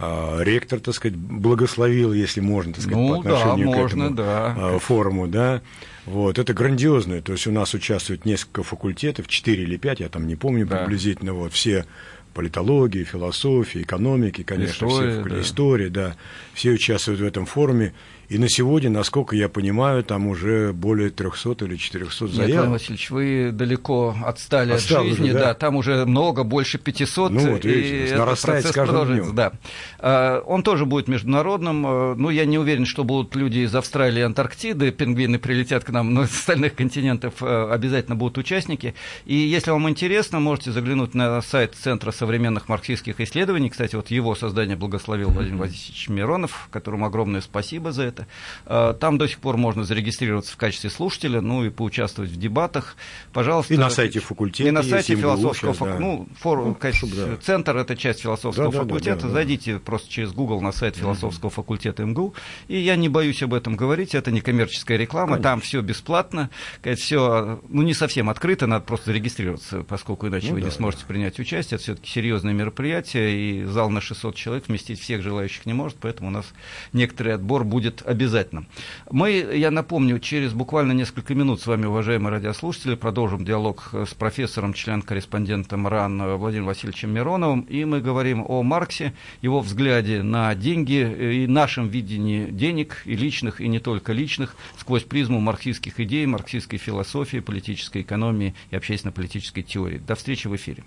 [0.02, 4.10] а, ректор, так сказать, благословил, если можно, так сказать, ну, по отношению да, к этому
[4.12, 4.56] да.
[4.58, 5.62] А, форуму, да.
[6.10, 10.26] Вот, это грандиозно, то есть у нас участвует несколько факультетов, 4 или 5, я там
[10.26, 10.78] не помню да.
[10.78, 11.86] приблизительно, вот, все
[12.34, 15.42] политологии, философии, экономики, конечно, история, все, да.
[15.42, 16.16] история, да.
[16.56, 17.94] Все участвуют в этом форуме.
[18.30, 22.38] И на сегодня, насколько я понимаю, там уже более 300 или 400 заявок.
[22.38, 25.40] Нет, Владимир Васильевич, вы далеко отстали Отстал от жизни, уже, да?
[25.40, 29.34] да, там уже много, больше 500, ну, вот, видите, и нарастает процесс продолжается.
[29.34, 29.54] Да.
[29.98, 34.20] А, он тоже будет международным, а, ну, я не уверен, что будут люди из Австралии
[34.20, 38.94] и Антарктиды, пингвины прилетят к нам, но из остальных континентов а, обязательно будут участники.
[39.26, 44.36] И если вам интересно, можете заглянуть на сайт Центра современных марксистских исследований, кстати, вот его
[44.36, 48.28] создание благословил Владимир Васильевич Миронов, которому огромное спасибо за это это.
[48.66, 52.96] Э, там до сих пор можно зарегистрироваться в качестве слушателя, ну и поучаствовать в дебатах.
[53.34, 53.74] Пожалуйста.
[53.74, 54.68] И на сайте факультета.
[54.68, 56.00] И на сайте философского факультета.
[56.00, 56.06] Да.
[56.06, 56.66] Ну, фор...
[56.66, 56.78] ну,
[57.16, 57.38] да.
[57.38, 59.22] центр это часть философского да, факультета.
[59.22, 59.80] Да, да, Зайдите да.
[59.80, 62.34] просто через Google на сайт философского факультета МГУ.
[62.68, 64.16] И я не боюсь об этом говорить.
[64.16, 65.34] Это не коммерческая реклама.
[65.34, 65.44] Конечно.
[65.44, 66.50] Там все бесплатно.
[66.96, 71.06] Все, ну, не совсем открыто, надо просто зарегистрироваться, поскольку иначе ну, вы да, не сможете
[71.06, 71.76] принять участие.
[71.76, 76.30] Это все-таки серьезное мероприятие, и зал на 600 человек вместить всех желающих не может, поэтому
[76.30, 76.46] у нас
[76.94, 78.66] некоторый отбор будет обязательно.
[79.12, 84.74] Мы, я напомню, через буквально несколько минут с вами, уважаемые радиослушатели, продолжим диалог с профессором,
[84.74, 91.48] член-корреспондентом РАН Владимиром Васильевичем Мироновым, и мы говорим о Марксе, его взгляде на деньги и
[91.48, 97.38] нашем видении денег, и личных, и не только личных, сквозь призму марксистских идей, марксистской философии,
[97.40, 100.00] политической экономии и общественно-политической теории.
[100.00, 100.84] До встречи в эфире.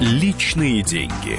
[0.00, 1.38] Личные деньги.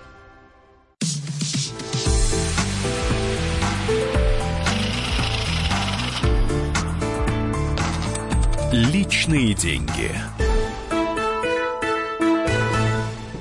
[8.73, 10.15] Личные деньги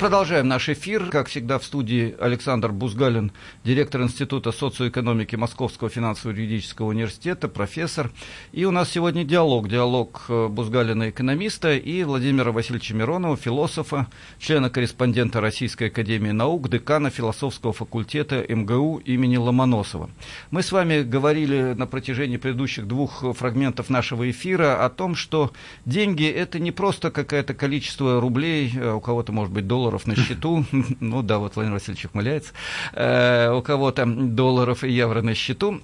[0.00, 1.10] продолжаем наш эфир.
[1.10, 3.32] Как всегда, в студии Александр Бузгалин,
[3.64, 8.10] директор Института социоэкономики Московского финансово-юридического университета, профессор.
[8.52, 9.68] И у нас сегодня диалог.
[9.68, 14.06] Диалог э, Бузгалина, экономиста, и Владимира Васильевича Миронова, философа,
[14.38, 20.08] члена-корреспондента Российской академии наук, декана философского факультета МГУ имени Ломоносова.
[20.50, 25.52] Мы с вами говорили на протяжении предыдущих двух фрагментов нашего эфира о том, что
[25.84, 30.16] деньги– это не просто какое-то количество рублей, э, у кого-то, может быть, долларов, долларов на
[30.16, 30.64] счету,
[31.00, 32.52] ну да, вот Владимир Васильевич ухмыляется,
[32.92, 35.80] э, у кого-то долларов и евро на счету,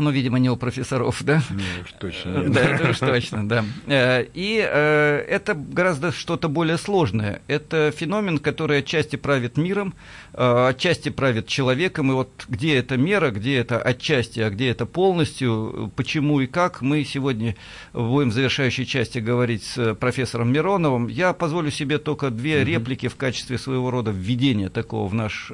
[0.00, 1.42] ну, видимо, не у профессоров, да?
[1.50, 2.52] Ну, уж точно нет.
[2.52, 3.64] Да, это уж точно, да.
[3.86, 7.40] Э, и э, это гораздо что-то более сложное.
[7.46, 9.94] Это феномен, который отчасти правит миром,
[10.34, 12.10] э, отчасти правит человеком.
[12.10, 16.82] И вот где эта мера, где это отчасти, а где это полностью, почему и как,
[16.82, 17.56] мы сегодня
[17.92, 21.08] будем в завершающей части говорить с профессором Мироновым.
[21.08, 25.50] Я позволю себе только две реплики в качестве своего рода введения такого в наш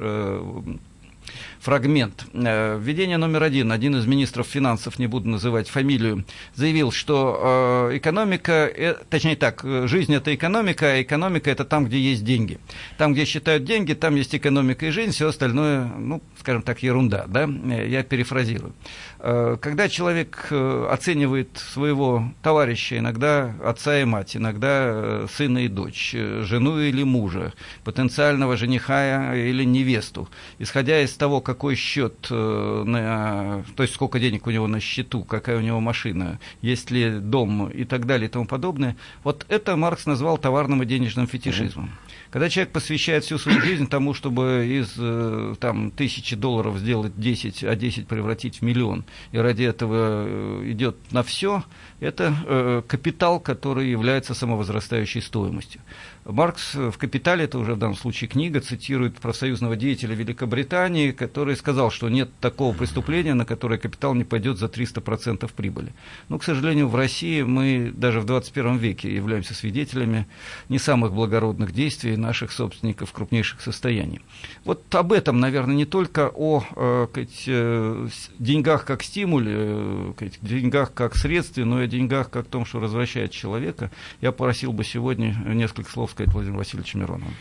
[1.63, 2.25] фрагмент.
[2.33, 3.71] Э, введение номер один.
[3.71, 9.63] Один из министров финансов, не буду называть фамилию, заявил, что э, экономика, э, точнее так,
[9.63, 12.59] жизнь это экономика, а экономика это там, где есть деньги.
[12.97, 17.25] Там, где считают деньги, там есть экономика и жизнь, все остальное, ну, скажем так, ерунда,
[17.27, 18.73] да, я перефразирую.
[19.19, 27.03] Когда человек оценивает своего товарища, иногда отца и мать, иногда сына и дочь, жену или
[27.03, 27.53] мужа,
[27.85, 30.27] потенциального жениха или невесту,
[30.59, 34.79] исходя из того, как какой счет, э, на, то есть сколько денег у него на
[34.79, 39.45] счету, какая у него машина, есть ли дом и так далее и тому подобное, вот
[39.49, 41.91] это Маркс назвал товарным и денежным фетишизмом.
[42.33, 47.63] Когда человек посвящает всю свою жизнь тому, чтобы из э, там, тысячи долларов сделать 10,
[47.63, 51.63] а 10 превратить в миллион, и ради этого э, идет на все,
[51.99, 55.81] это э, капитал, который является самовозрастающей стоимостью.
[56.25, 61.91] Маркс в «Капитале», это уже в данном случае книга, цитирует профсоюзного деятеля Великобритании, который сказал,
[61.91, 65.93] что нет такого преступления, на которое капитал не пойдет за 300% прибыли.
[66.29, 70.25] Но, к сожалению, в России мы даже в 21 веке являемся свидетелями
[70.69, 74.21] не самых благородных действий наших собственников крупнейших состояний.
[74.65, 78.07] Вот об этом, наверное, не только о э, сказать, э,
[78.39, 82.79] деньгах как стимуле, э, сказать, деньгах как средстве, но и о деньгах как том, что
[82.79, 83.91] развращает человека.
[84.21, 87.31] Я просил бы сегодня несколько слов сказать Владимир Васильевич Миронову.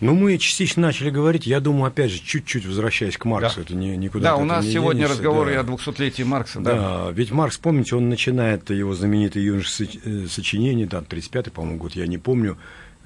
[0.00, 3.62] Ну, мы частично начали говорить, я думаю, опять же, чуть-чуть возвращаясь к Марксу, да.
[3.62, 5.60] это не, никуда Да, у нас сегодня денешься, разговоры да.
[5.60, 6.74] о 200-летии Маркса, да.
[6.74, 12.06] Да, ведь Маркс, помните, он начинает его знаменитое юношеское сочинение, там, 35-й, по-моему, год, я
[12.06, 12.58] не помню.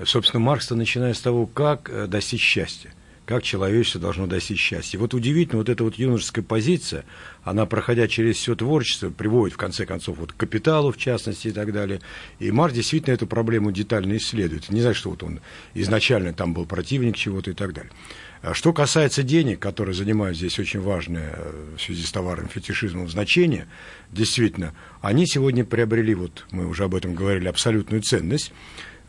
[0.05, 2.93] Собственно, Маркс-то начинает с того, как э, достичь счастья.
[3.25, 4.99] как человечество должно достичь счастья.
[4.99, 7.05] Вот удивительно, вот эта вот юношеская позиция,
[7.45, 11.53] она, проходя через все творчество, приводит, в конце концов, вот к капиталу, в частности, и
[11.53, 12.01] так далее.
[12.41, 14.71] И Марс действительно эту проблему детально исследует.
[14.71, 15.41] Не знаю, что вот он
[15.75, 17.93] изначально там был противник чего-то и так далее.
[18.43, 23.09] А что касается денег, которые занимают здесь очень важное э, в связи с товаром фетишизмом
[23.09, 23.69] значение,
[24.11, 28.53] действительно, они сегодня приобрели, вот мы уже об этом говорили, абсолютную ценность.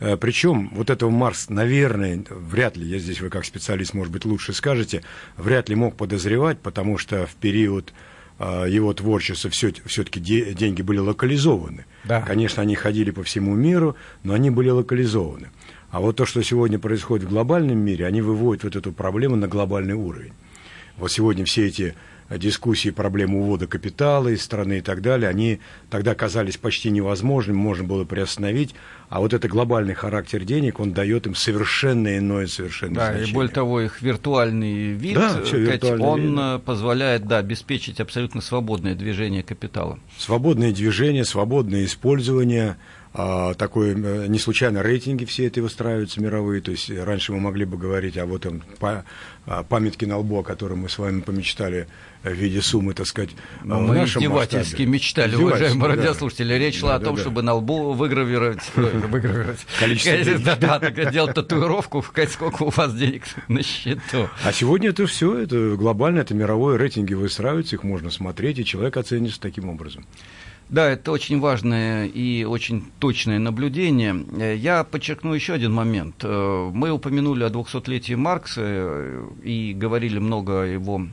[0.04, 4.26] Э, Причем вот этого Марс, наверное, вряд ли, я здесь вы как специалист, может быть,
[4.26, 5.02] лучше скажете,
[5.38, 7.94] вряд ли мог подозревать, потому что в период
[8.38, 11.86] э, его творчества все-таки деньги были локализованы.
[12.04, 12.20] Да.
[12.20, 15.48] Конечно, они ходили по всему миру, но они были локализованы.
[15.90, 19.48] А вот то, что сегодня происходит в глобальном мире, они выводят вот эту проблему на
[19.48, 20.32] глобальный уровень.
[20.98, 21.94] Вот сегодня все эти
[22.30, 25.60] дискуссии, проблемы увода капитала из страны и так далее, они
[25.90, 28.74] тогда казались почти невозможными, можно было приостановить,
[29.08, 33.30] а вот это глобальный характер денег, он дает им совершенно иное совершенно Да, значение.
[33.30, 36.38] и более того, их виртуальный вид, да, все, виртуальный он вид.
[36.38, 39.98] Э, позволяет да, обеспечить абсолютно свободное движение капитала.
[40.18, 42.76] Свободное движение, свободное использование–
[43.14, 47.78] такой, э, не случайно рейтинги все это выстраиваются мировые, то есть раньше мы могли бы
[47.78, 48.62] говорить о вот этом
[49.46, 51.86] а, памятке на лбу, о котором мы с вами помечтали
[52.24, 53.30] в виде суммы, так сказать,
[53.62, 54.86] Но мы издевательски масштабе.
[54.86, 55.96] мечтали, уважаемые да.
[55.96, 56.54] радиослушатели.
[56.54, 58.62] Речь шла да, о том, да, чтобы на лбу выгравировать...
[58.74, 59.64] выгравировать.
[59.78, 64.28] Количество Да, да, делать татуировку, сколько у вас денег на счету.
[64.42, 68.96] А сегодня это все, это глобально, это мировое, рейтинги выстраиваются, их можно смотреть, и человек
[68.96, 70.06] оценится таким образом.
[70.70, 74.24] Да, это очень важное и очень точное наблюдение.
[74.38, 76.16] Э, я подчеркну еще один момент.
[76.22, 81.06] Э, мы упомянули о 200-летии Маркса э, и говорили много о его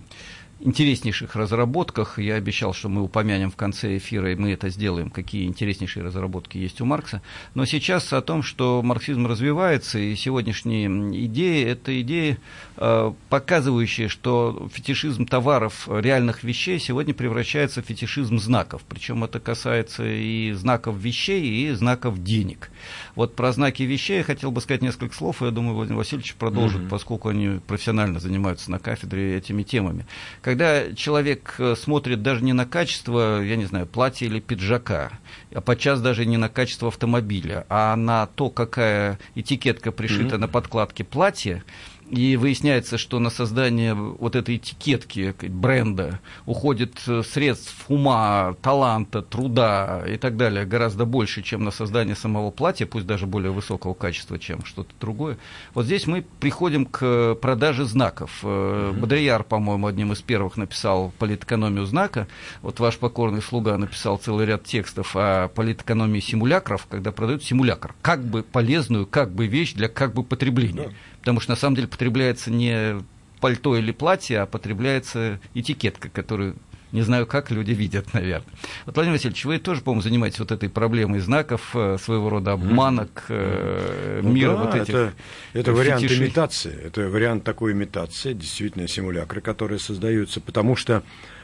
[0.62, 2.20] интереснейших разработках.
[2.20, 6.58] Я обещал, что мы упомянем в конце эфира, и мы это сделаем, какие интереснейшие разработки
[6.58, 7.22] есть у Маркса.
[7.56, 10.88] Но сейчас о том, что марксизм развивается, и сегодняшние
[11.26, 12.38] идеи, это идеи,
[12.78, 18.84] э, показывающие, что фетишизм товаров, реальных вещей сегодня превращается в фетишизм знаков.
[18.88, 22.72] Причем это касается и знаков вещей, и знаков денег.
[23.16, 26.36] Вот про знаки вещей я хотел бы сказать несколько слов, и я думаю, Владимир Васильевич
[26.36, 26.90] продолжит, mm-hmm.
[26.90, 30.06] поскольку они профессионально занимаются на кафедре этими темами.
[30.52, 35.14] Когда человек э, смотрит даже не на качество, я не знаю, платья или пиджака,
[35.56, 40.40] а подчас даже не на качество автомобиля, а на то, какая этикетка пришита mm-hmm.
[40.40, 41.64] на подкладке платья,
[42.12, 50.04] и выясняется, что на создание вот этой этикетки, бренда, уходит э, средств ума, таланта, труда
[50.06, 54.38] и так далее гораздо больше, чем на создание самого платья, пусть даже более высокого качества,
[54.38, 55.38] чем что-то другое.
[55.74, 58.40] Вот здесь мы приходим к продаже знаков.
[58.44, 59.00] Mm-hmm.
[59.00, 62.28] Бодрияр, по-моему, одним из первых написал политэкономию знака.
[62.62, 67.96] Вот ваш покорный слуга написал целый ряд текстов о политэкономии симулякров, когда продают симулякр.
[68.02, 70.92] Как бы полезную, как бы вещь для как бы потребления.
[71.22, 73.02] Потому что на самом деле потребляется не
[73.40, 76.56] пальто или платье, а потребляется этикетка, которую
[76.92, 78.48] не знаю, как люди видят, наверное.
[78.86, 83.26] Вот, Владимир Васильевич, вы тоже, по-моему, занимаетесь вот этой проблемой знаков, э, своего рода обманок,
[83.30, 85.14] э, ну, мира да, вот этих Это,
[85.54, 91.04] это вариант имитации, это вариант такой имитации, действительно, симулякры, которые создаются, потому что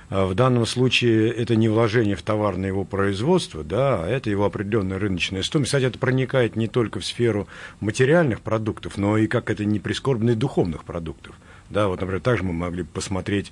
[0.10, 4.46] в данном случае это не вложение в товар на его производство, да, а это его
[4.46, 5.70] определенная рыночная стоимость.
[5.70, 7.48] Кстати, это проникает не только в сферу
[7.82, 11.36] материальных продуктов, но и, как это не прискорбно, и духовных продуктов.
[11.70, 13.52] Да, вот, например, также мы могли бы посмотреть,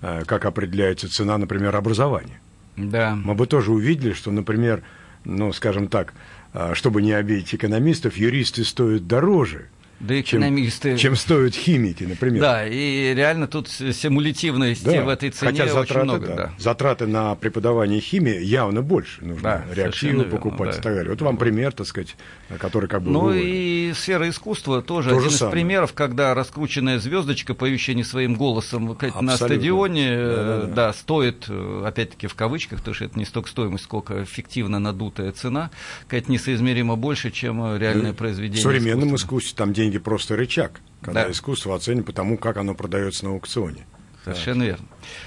[0.00, 2.40] а, как определяется цена, например, образования.
[2.76, 3.16] Да.
[3.16, 4.82] Мы бы тоже увидели, что, например,
[5.24, 6.14] ну, скажем так,
[6.52, 9.66] а, чтобы не обидеть экономистов, юристы стоят дороже,
[10.00, 10.90] да экономисты.
[10.90, 12.40] Чем, чем стоят химики, например.
[12.40, 15.04] Да, и реально тут симулятивности да.
[15.04, 16.26] в этой цене Хотя затраты, очень много.
[16.26, 16.34] Да.
[16.36, 16.52] Да.
[16.58, 19.24] Затраты на преподавание химии явно больше.
[19.24, 20.78] Нужно да, реактивы покупать да.
[20.78, 21.10] и так далее.
[21.10, 22.16] Вот вам пример, так сказать,
[22.58, 23.44] который как бы Ну выводит.
[23.44, 25.52] и сфера искусства тоже То один из самое.
[25.52, 30.66] примеров, когда раскрученная звездочка, поющая не своим голосом на стадионе, да, да, да.
[30.66, 35.70] да, стоит, опять-таки в кавычках, потому что это не столько стоимость, сколько эффективно надутая цена,
[36.02, 38.16] какая-то несоизмеримо больше, чем реальное да.
[38.16, 38.60] произведение.
[38.60, 41.30] В современном искусстве там деньги деньги просто рычаг, когда да.
[41.30, 43.86] искусство оценит по тому, как оно продается на аукционе.
[44.34, 44.86] Совершенно верно.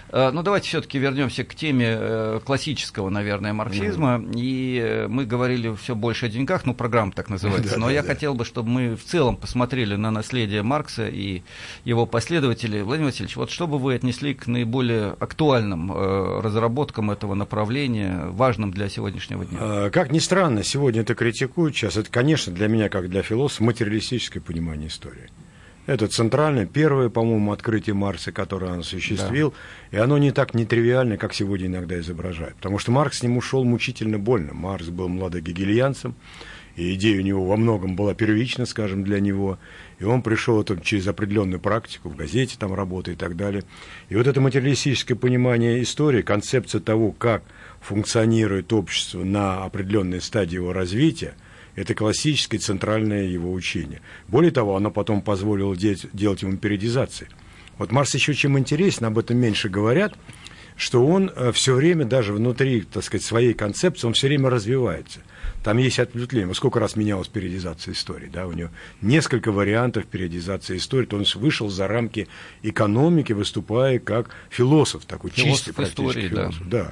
[0.10, 4.16] А, ну, давайте все-таки вернемся к теме э, классического, наверное, марксизма.
[4.16, 4.34] Mm.
[4.36, 7.78] И э, мы говорили все больше о деньгах, ну, программа так называется.
[7.80, 11.44] Но я хотел бы, чтобы мы в целом посмотрели на наследие Маркса и
[11.86, 12.82] его последователей.
[12.82, 18.72] Владимир Васильевич, вот что бы вы отнесли к наиболее актуальным э, разработкам этого направления, важным
[18.72, 19.60] для сегодняшнего дня?
[19.62, 21.96] А, как ни странно, сегодня это критикуют сейчас.
[21.96, 25.30] Это, конечно, для меня, как для философа, материалистическое понимание истории.
[25.90, 29.56] Это центральное, первое, по-моему, открытие Маркса, которое он осуществил.
[29.92, 29.98] Да.
[29.98, 32.58] И оно не так нетривиально, как сегодня иногда изображают.
[32.58, 34.54] Потому что Маркс с ним ушел мучительно больно.
[34.54, 36.14] Маркс был младогегельянцем.
[36.76, 39.58] и идея у него во многом была первична, скажем, для него,
[39.98, 43.64] и он пришел это через определенную практику, в газете там работа и так далее.
[44.10, 47.44] И вот это материалистическое понимание истории, концепция того, как
[47.82, 51.34] функционирует общество на определенной стадии его развития,
[51.76, 54.02] это классическое центральное его учение.
[54.28, 57.28] Более того, оно потом позволило делать, делать ему периодизации.
[57.78, 60.14] Вот Марс еще чем интересен, об этом меньше говорят,
[60.76, 65.20] что он э, все время, даже внутри, так сказать, своей концепции, он все время развивается.
[65.64, 66.48] Там есть ответвление.
[66.48, 68.70] Вот сколько раз менялась периодизация истории, да, у него
[69.02, 72.30] несколько вариантов периодизации истории, то он вышел за рамки
[72.64, 76.70] экономики, выступая как философ, такой философ чистый практически истории, философ.
[76.70, 76.84] Да.
[76.84, 76.92] да.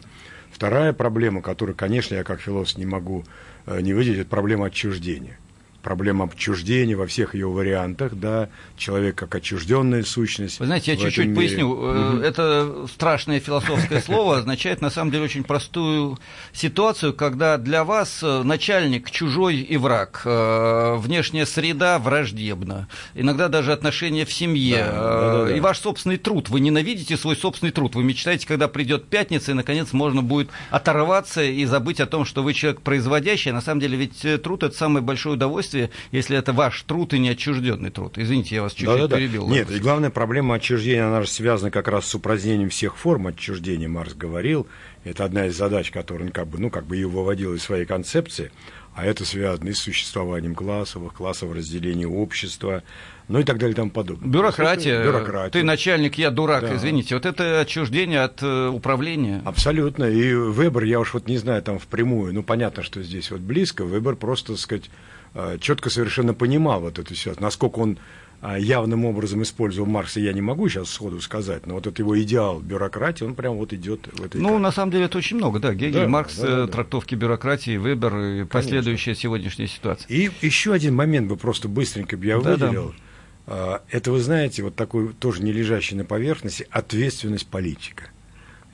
[0.51, 3.23] Вторая проблема, которую, конечно, я как философ не могу
[3.67, 5.38] не выделить, это проблема отчуждения
[5.81, 10.59] проблема отчуждения во всех ее вариантах, да, человек как отчужденная сущность.
[10.59, 11.69] Вы знаете, я чуть-чуть поясню.
[11.69, 12.21] Угу.
[12.21, 16.19] Это страшное философское слово означает на самом деле очень простую
[16.51, 23.71] ситуацию, когда для вас э, начальник чужой и враг, э, внешняя среда враждебна, иногда даже
[23.71, 26.49] отношения в семье, да, да, да, и ваш собственный труд.
[26.49, 27.95] Вы ненавидите свой собственный труд.
[27.95, 32.43] Вы мечтаете, когда придет пятница, и наконец можно будет оторваться и забыть о том, что
[32.43, 33.51] вы человек производящий.
[33.51, 37.19] На самом деле ведь труд это самое большое удовольствие удовольствие, если это ваш труд и
[37.19, 38.17] не отчужденный труд.
[38.17, 39.47] Извините, я вас чуть-чуть да, да, перебил.
[39.47, 39.53] Да.
[39.53, 43.87] Нет, и главная проблема отчуждения, она же связана как раз с упразднением всех форм отчуждения,
[43.87, 44.67] Марс говорил.
[45.03, 47.85] Это одна из задач, которую он как бы, ну, как бы ее выводил из своей
[47.85, 48.51] концепции.
[48.97, 52.81] А это связано и с существованием классовых, классового разделения общества,
[53.27, 54.27] ну и так далее и тому подобное.
[54.27, 55.03] Бюрократия.
[55.05, 55.51] Бюрократия.
[55.51, 56.75] Ты начальник, я дурак, да.
[56.75, 57.13] извините.
[57.13, 59.43] Вот это отчуждение от э, управления.
[59.45, 60.05] Абсолютно.
[60.05, 63.85] И Вебер, я уж вот не знаю там впрямую, ну понятно, что здесь вот близко,
[63.85, 64.89] Вебер просто, так сказать,
[65.59, 67.43] четко совершенно понимал вот эту ситуацию.
[67.43, 67.99] Насколько он
[68.41, 72.19] э, явным образом использовал Маркса, я не могу сейчас сходу сказать, но вот этот его
[72.21, 74.41] идеал бюрократии, он прям вот идет в этой...
[74.41, 74.63] Ну, карте.
[74.63, 75.73] на самом деле, это очень много, да.
[75.73, 76.71] Гегель, да, Маркс, да, да, да.
[76.71, 78.47] трактовки бюрократии, Вебер и Конечно.
[78.47, 80.07] последующая сегодняшняя ситуация.
[80.09, 82.93] И еще один момент бы просто быстренько я да, выделил.
[83.45, 83.81] Да.
[83.89, 88.09] Это, вы знаете, вот такой тоже не лежащий на поверхности, ответственность политика.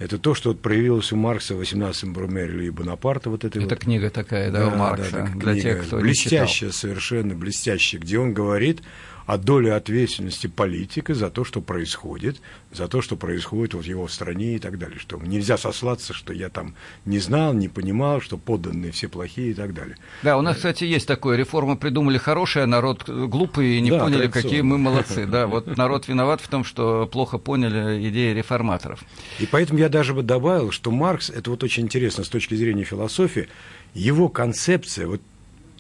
[0.03, 3.29] Это то, что вот проявилось у Маркса в 18-м Брумере и Бонапарта.
[3.29, 3.83] Вот этой Это вот.
[3.83, 6.71] книга такая, да, да у Маркса, да, для книга, тех, кто Блестящая, не читал.
[6.73, 8.81] совершенно блестящая, где он говорит
[9.25, 14.07] а доля ответственности политика за то, что происходит, за то, что происходит вот в его
[14.07, 14.99] стране и так далее.
[14.99, 19.53] Что нельзя сослаться, что я там не знал, не понимал, что подданные все плохие и
[19.53, 19.97] так далее.
[20.23, 21.37] Да, у нас, кстати, есть такое.
[21.37, 25.27] Реформы придумали хорошие, а народ глупый и не да, поняли, какие мы молодцы.
[25.33, 29.03] Да, вот народ виноват в том, что плохо поняли идеи реформаторов.
[29.39, 32.83] И поэтому я даже бы добавил, что Маркс, это вот очень интересно с точки зрения
[32.83, 33.47] философии,
[33.95, 35.21] его концепция, вот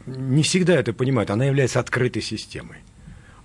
[0.07, 2.77] не всегда это понимают, она является открытой системой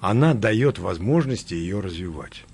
[0.01, 2.45] она дает возможности ее развивать.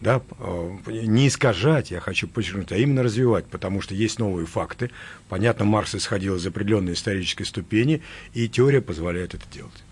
[0.00, 4.90] Да, э, не искажать, я хочу подчеркнуть, а именно развивать, потому что есть новые факты.
[5.30, 8.02] Понятно, Маркс исходил из определенной исторической ступени,
[8.34, 9.85] и теория позволяет это делать.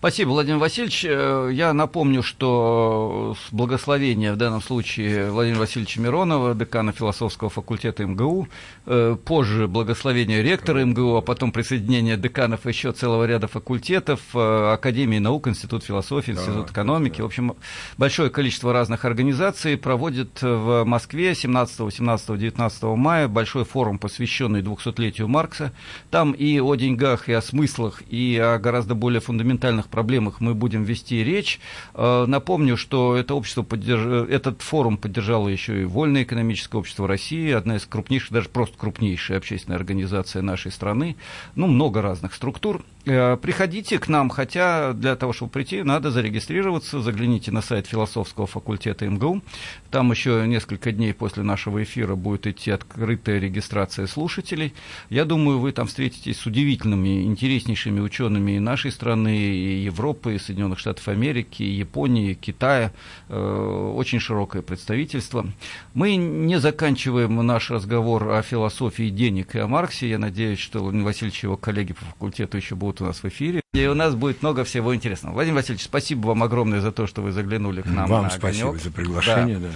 [0.00, 1.04] Спасибо, Владимир Васильевич.
[1.04, 8.06] Э, я напомню, что с благословения в данном случае Владимира Васильевича Миронова, декана философского факультета
[8.06, 8.48] МГУ,
[8.86, 15.18] э, позже благословение ректора МГУ, а потом присоединение деканов еще целого ряда факультетов, э, Академии
[15.18, 17.18] наук, Институт философии, Институт да, экономики.
[17.18, 17.24] Да.
[17.24, 17.56] В общем,
[17.98, 25.28] большое количество разных организаций проводит в Москве 17, 18, 19 мая большой форум, посвященный 200-летию
[25.28, 25.74] Маркса.
[26.10, 30.84] Там и о деньгах, и о смыслах, и о гораздо более фундаментальных проблемах мы будем
[30.84, 31.60] вести речь.
[31.94, 34.28] Э, напомню, что это общество поддерж...
[34.30, 39.38] этот форум поддержало еще и Вольное экономическое общество России, одна из крупнейших, даже просто крупнейшая
[39.38, 41.16] общественная организация нашей страны.
[41.54, 42.82] Ну, много разных структур.
[43.06, 47.00] Э, приходите к нам, хотя для того, чтобы прийти, надо зарегистрироваться.
[47.00, 49.42] Загляните на сайт философского факультета МГУ.
[49.90, 54.74] Там еще несколько дней после нашего эфира будет идти открытая регистрация слушателей.
[55.08, 60.78] Я думаю, вы там встретитесь с удивительными, интереснейшими учеными нашей страны, и Европы, и Соединенных
[60.78, 62.92] Штатов Америки, и Японии, и Китая.
[63.28, 65.46] Э, очень широкое представительство.
[65.94, 70.10] Мы не заканчиваем наш разговор о философии денег и о Марксе.
[70.10, 73.22] Я надеюсь, что Владимир Васильевич и его коллеги по факультету еще будут будут у нас
[73.22, 73.60] в эфире.
[73.72, 75.34] И у нас будет много всего интересного.
[75.34, 78.76] Владимир Васильевич, спасибо вам огромное за то, что вы заглянули к нам вам на спасибо
[78.76, 79.58] за приглашение.
[79.58, 79.68] Да.
[79.68, 79.74] Да.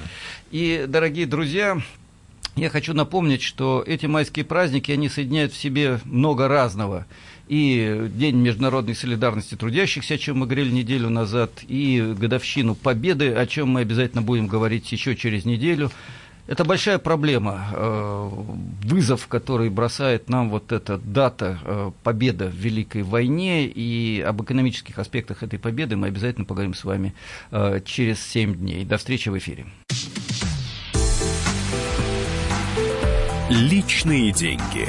[0.51, 1.79] И, дорогие друзья,
[2.57, 7.07] я хочу напомнить, что эти майские праздники, они соединяют в себе много разного.
[7.47, 13.47] И День международной солидарности трудящихся, о чем мы говорили неделю назад, и годовщину Победы, о
[13.47, 15.91] чем мы обязательно будем говорить еще через неделю.
[16.47, 18.31] Это большая проблема, э,
[18.85, 24.99] вызов, который бросает нам вот эта дата э, победы в Великой войне, и об экономических
[24.99, 27.15] аспектах этой победы мы обязательно поговорим с вами
[27.51, 28.85] э, через 7 дней.
[28.85, 29.67] До встречи в эфире.
[33.49, 34.89] Личные деньги.